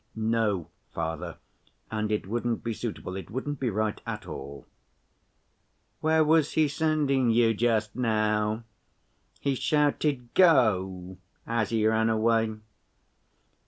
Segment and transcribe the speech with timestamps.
[0.15, 1.37] "No, father,
[1.91, 4.65] and it wouldn't be suitable, it wouldn't be right at all."
[5.99, 8.63] "Where was he sending you just now?
[9.41, 12.55] He shouted 'Go' as he ran away."